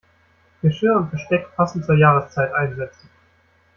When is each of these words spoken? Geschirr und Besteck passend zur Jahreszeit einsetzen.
Geschirr 0.63 0.97
und 0.97 1.11
Besteck 1.11 1.55
passend 1.55 1.85
zur 1.85 1.95
Jahreszeit 1.95 2.51
einsetzen. 2.55 3.07